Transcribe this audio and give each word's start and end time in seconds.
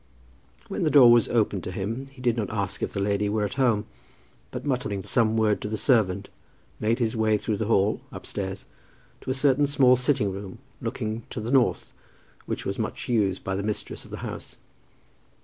When 0.67 0.81
the 0.83 0.89
door 0.89 1.11
was 1.11 1.29
opened 1.29 1.63
to 1.65 1.71
him 1.71 2.07
he 2.07 2.23
did 2.23 2.35
not 2.35 2.49
ask 2.49 2.81
if 2.81 2.91
the 2.91 2.99
lady 2.99 3.29
were 3.29 3.43
at 3.43 3.53
home, 3.53 3.85
but 4.49 4.65
muttering 4.65 5.03
some 5.03 5.37
word 5.37 5.61
to 5.61 5.67
the 5.69 5.77
servant, 5.77 6.31
made 6.79 6.97
his 6.97 7.15
way 7.15 7.37
through 7.37 7.57
the 7.57 7.67
hall, 7.67 8.01
upstairs, 8.11 8.65
to 9.21 9.29
a 9.29 9.35
certain 9.35 9.67
small 9.67 9.95
sitting 9.95 10.31
room 10.31 10.57
looking 10.81 11.21
to 11.29 11.39
the 11.39 11.51
north, 11.51 11.91
which 12.47 12.65
was 12.65 12.79
much 12.79 13.09
used 13.09 13.43
by 13.43 13.53
the 13.53 13.61
mistress 13.61 14.03
of 14.03 14.09
the 14.09 14.17
house. 14.25 14.57